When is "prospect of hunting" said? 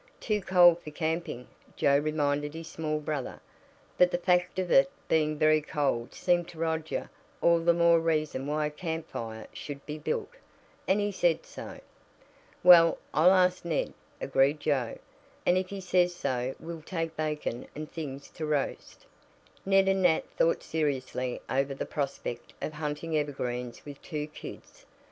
21.85-23.15